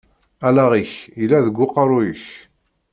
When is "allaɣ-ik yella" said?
0.47-1.39